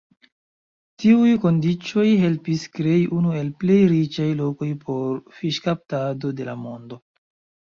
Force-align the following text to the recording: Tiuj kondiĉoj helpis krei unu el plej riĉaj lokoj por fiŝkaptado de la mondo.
Tiuj 1.01 1.33
kondiĉoj 1.43 2.05
helpis 2.21 2.63
krei 2.77 2.95
unu 3.17 3.35
el 3.43 3.51
plej 3.65 3.77
riĉaj 3.93 4.27
lokoj 4.41 4.71
por 4.89 5.21
fiŝkaptado 5.37 6.33
de 6.43 6.49
la 6.51 6.59
mondo. 6.65 7.01